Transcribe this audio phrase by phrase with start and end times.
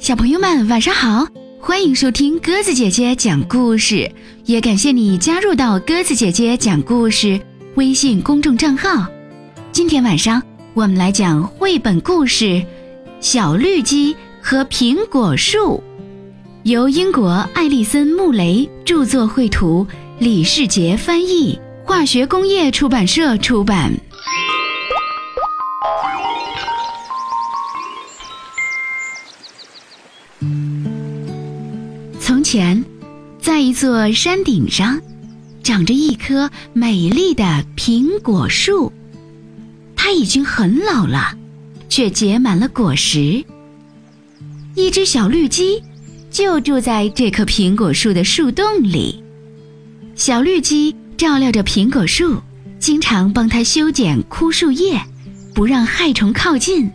[0.00, 1.28] 小朋友们晚上好，
[1.60, 4.10] 欢迎收听鸽子姐姐讲故事，
[4.46, 7.38] 也感谢你加入到鸽子姐姐讲故事
[7.74, 9.06] 微信公众账号。
[9.72, 10.42] 今天晚上
[10.72, 12.44] 我们来讲绘本故事
[13.20, 15.76] 《小绿鸡和苹果树》，
[16.62, 19.86] 由英国艾丽森·穆雷著作绘图，
[20.18, 23.92] 李世杰翻译，化学工业出版社出版。
[32.40, 32.82] 从前，
[33.38, 34.98] 在一座山顶上，
[35.62, 37.44] 长着一棵美丽的
[37.76, 38.90] 苹果树。
[39.94, 41.36] 它已经很老了，
[41.90, 43.44] 却结满了果实。
[44.74, 45.82] 一只小绿鸡
[46.30, 49.22] 就住在这棵苹果树的树洞里。
[50.14, 52.40] 小绿鸡照料着苹果树，
[52.78, 54.98] 经常帮它修剪枯树叶，
[55.54, 56.90] 不让害虫靠近。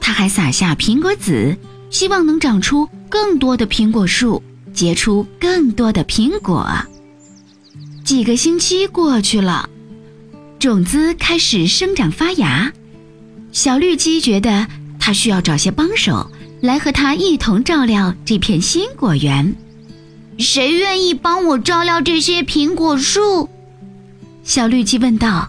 [0.00, 1.54] 它还撒下苹果籽，
[1.90, 4.42] 希望能长出更多的苹果树。
[4.78, 6.64] 结出更多的苹果。
[8.04, 9.68] 几个星期过去了，
[10.60, 12.72] 种子开始生长发芽。
[13.50, 14.68] 小绿鸡觉得
[15.00, 19.56] 它需要找些帮手来和它一同照料这片新果园。
[20.38, 23.48] 谁愿意帮我照料这些苹果树？
[24.44, 25.48] 小绿鸡问道。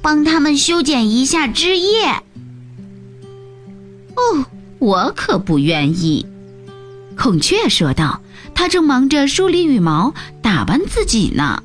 [0.00, 2.06] 帮他们修剪一下枝叶。
[4.14, 4.46] 哦，
[4.78, 6.24] 我可不愿意。
[7.16, 8.20] 孔雀说道。
[8.54, 11.62] 他正忙着梳理羽毛、打扮自己呢。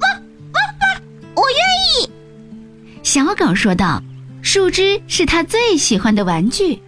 [0.00, 0.10] 汪
[0.52, 1.02] 汪汪！
[1.34, 1.58] 我愿
[2.02, 2.10] 意。
[3.02, 4.02] 小狗说道
[4.40, 6.80] ：“树枝是它最喜欢的玩具。”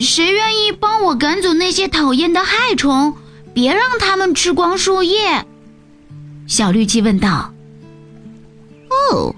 [0.00, 3.14] 谁愿意帮我赶走那些讨厌的害虫？
[3.54, 5.46] 别让它们吃光树叶。
[6.46, 7.52] 小绿鸡问道。
[9.12, 9.34] “哦，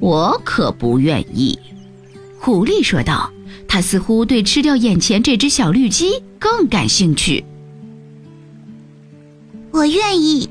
[0.00, 1.58] 我可不愿意。”
[2.40, 3.30] 狐狸说道。
[3.68, 7.42] 他似乎对吃掉眼前这只小绿鸡更感兴趣。
[9.72, 10.48] 我愿意，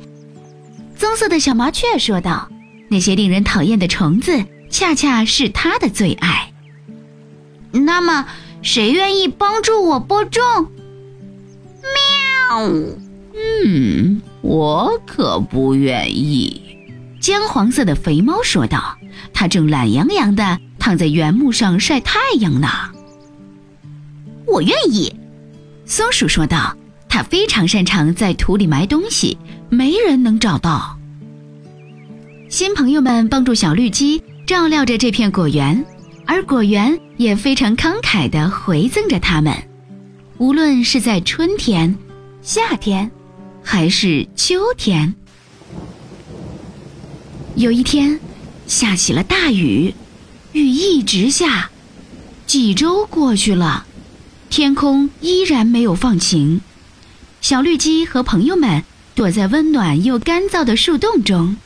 [0.98, 2.50] 棕色的小麻雀说道
[2.90, 6.52] ：“那些令人讨厌的虫子，恰恰是它的最爱。”
[7.72, 8.26] 那么，
[8.64, 10.44] 谁愿意帮助我播种？
[12.50, 12.68] 喵！
[13.64, 16.60] 嗯，我可不愿意。
[17.22, 18.98] 姜黄色的肥猫说道
[19.32, 22.68] ：“它正懒洋洋的躺在原木上晒太阳呢。”
[24.48, 25.16] 我愿意，
[25.86, 26.76] 松鼠说道。
[27.12, 29.38] 它非常擅长在土里埋东西，
[29.70, 30.98] 没人能找到。
[32.48, 35.86] 新朋友们帮助小绿鸡照料着这片果园，
[36.26, 39.54] 而果园也非常慷慨地回赠着他们。
[40.38, 41.94] 无论是在春天、
[42.42, 43.12] 夏天，
[43.62, 45.14] 还是秋天。
[47.56, 48.18] 有一天，
[48.68, 49.94] 下起了大雨，
[50.54, 51.70] 雨一直下，
[52.48, 53.86] 几周过去了，
[54.50, 56.62] 天空依然没有放晴。
[57.42, 58.84] 小绿鸡和朋友们
[59.16, 61.58] 躲在温暖又干燥的树洞中，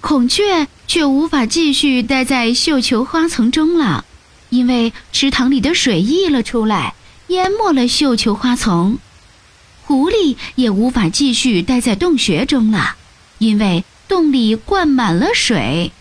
[0.00, 4.06] 孔雀却无法继续待在绣球花丛中了，
[4.48, 6.94] 因为池塘里的水溢了出来，
[7.26, 8.98] 淹没了绣球花丛。
[9.82, 12.96] 狐狸也无法继续待在洞穴中了，
[13.38, 15.92] 因为洞里灌满了水。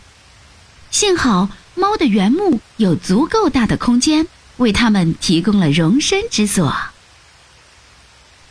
[0.90, 4.28] 幸好猫的原木有足够大的空间，
[4.58, 6.74] 为它们提供了容身之所。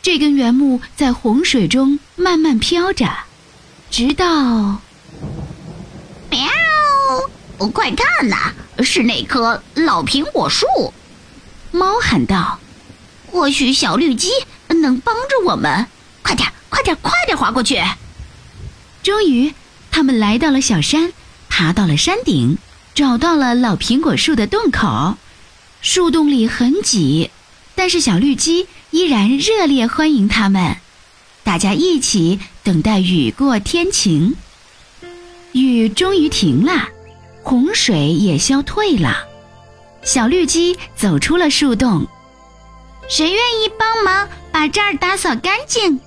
[0.05, 3.09] 这根原木在洪水中慢慢飘着，
[3.89, 4.79] 直到……
[6.29, 6.47] 喵！
[7.73, 10.67] 快看呐，是那棵老苹果树！
[11.71, 12.59] 猫喊道
[13.25, 14.29] ：“或许小绿鸡
[14.67, 15.87] 能帮助我们，
[16.21, 17.81] 快点，快点，快点滑过去！”
[19.01, 19.55] 终于，
[19.89, 21.13] 他们来到了小山，
[21.49, 22.59] 爬到了山顶，
[22.93, 25.17] 找到了老苹果树的洞口。
[25.81, 27.31] 树洞里很挤。
[27.77, 30.77] 但是小绿鸡依然热烈欢迎他们，
[31.43, 34.33] 大家一起等待雨过天晴。
[35.51, 36.87] 雨终于停了，
[37.43, 39.27] 洪水也消退了，
[40.01, 42.07] 小绿鸡走出了树洞。
[43.09, 45.99] 谁愿意帮忙把这儿打扫干净？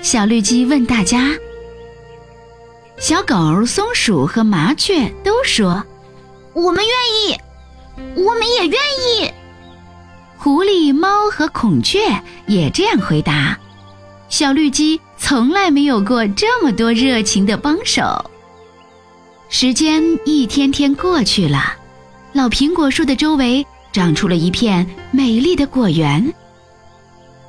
[0.00, 1.34] 小绿鸡问大家。
[3.00, 5.82] 小狗、松鼠和麻雀都说
[6.54, 8.80] ：“我们愿意，我们也愿
[9.18, 9.32] 意。”
[11.30, 11.98] 和孔雀
[12.46, 13.56] 也这样回答。
[14.28, 18.30] 小绿鸡从来没有过这么多热情的帮手。
[19.48, 21.74] 时间一天天过去了，
[22.32, 26.32] 老苹果树的周围长出了一片美丽的果园。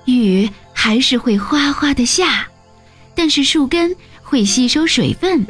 [0.05, 2.47] 雨还是会哗哗的下，
[3.13, 5.45] 但是树根会吸收水分，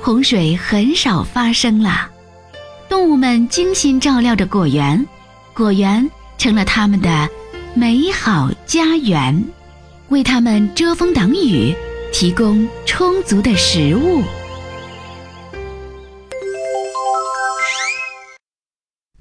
[0.00, 2.10] 洪水很少发生了。
[2.88, 5.06] 动物们精心照料着果园，
[5.54, 6.10] 果园。
[6.38, 7.26] 成了他们的
[7.78, 9.44] 美好家园，
[10.08, 11.74] 为他们遮风挡雨，
[12.10, 14.22] 提供充足的食物。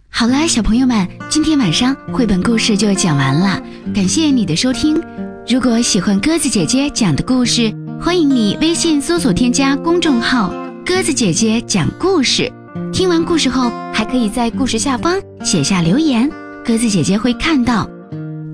[0.09, 3.61] 好啦，小朋友们，今天晚上绘本故事就讲完了，
[3.93, 5.03] 感谢你的收听。
[5.45, 7.69] 如果喜欢鸽子姐姐讲的故事，
[7.99, 10.49] 欢迎你微信搜索添加公众号
[10.85, 12.49] “鸽子姐姐讲故事”。
[12.93, 16.31] 听完故事后，还可以在故事下方写下留言，
[16.65, 17.85] 鸽子姐姐会看到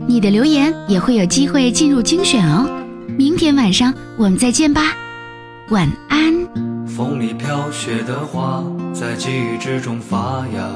[0.08, 2.68] 你的留言，也会有机会进入精选哦。
[3.18, 4.96] 明天晚上我们再见吧，
[5.70, 6.32] 晚安。
[6.86, 8.64] 风里飘雪的花，
[8.94, 10.70] 在记忆之中发芽。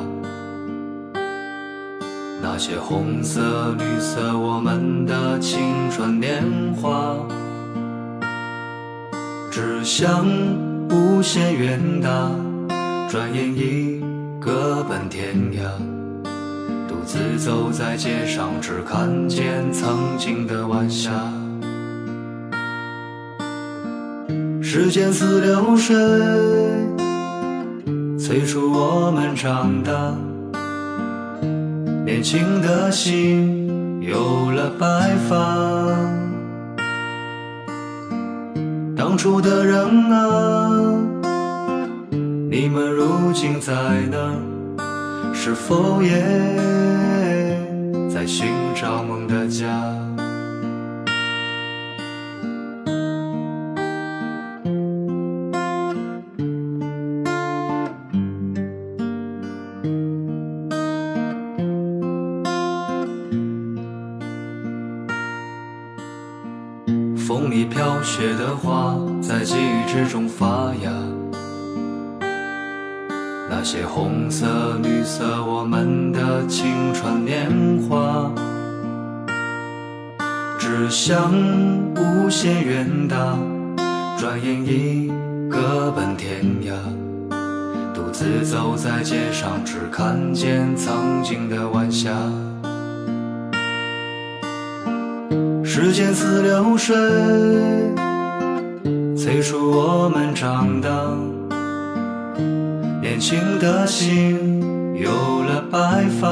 [2.42, 6.44] 那些红色、绿色，我们的青春年
[6.80, 7.18] 华，
[9.52, 10.26] 志向
[10.90, 12.32] 无限远大，
[13.10, 14.02] 转眼已
[14.40, 16.05] 各奔天涯。
[17.06, 21.12] 独自走在街上，只看见曾经的晚霞。
[24.60, 25.96] 时间似流水，
[28.18, 30.16] 催促我们长大。
[32.04, 35.36] 年轻的心有了白发，
[38.98, 40.72] 当初的人啊，
[42.50, 43.74] 你们如今在
[44.12, 44.55] 哪？
[45.48, 46.10] 是否也
[48.10, 49.68] 在寻找梦的家？
[67.16, 70.92] 风里飘雪的花，在记忆之中发芽。
[73.50, 77.50] 那些红色、绿色，我们的青春年
[77.88, 78.32] 华。
[80.58, 81.32] 志向
[81.96, 83.38] 无限远大，
[84.18, 85.12] 转眼已
[85.50, 86.74] 各奔天涯。
[87.94, 92.10] 独自走在街上，只看见曾经的晚霞。
[95.64, 96.96] 时间似流水，
[99.16, 100.90] 催促我们长大。
[103.26, 104.62] 年轻的心
[104.96, 105.10] 有
[105.42, 106.30] 了白发。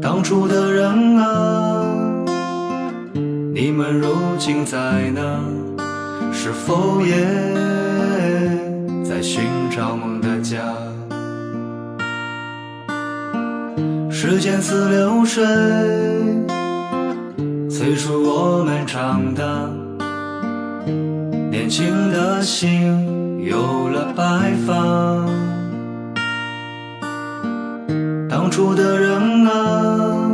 [0.00, 1.84] 当初的人啊，
[3.52, 4.78] 你们如今在
[5.14, 5.20] 哪？
[6.32, 7.14] 是否也
[9.04, 10.62] 在寻找梦的家？
[14.10, 15.44] 时间似流水，
[17.68, 19.44] 催促我们长大。
[21.50, 23.13] 年轻的心
[23.44, 24.72] 有了白发。
[28.28, 30.30] 当初的人啊，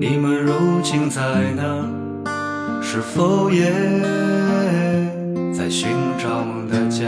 [0.00, 1.20] 你们如今在
[1.54, 1.62] 哪？
[2.82, 3.70] 是否也
[5.52, 7.06] 在寻找梦的家？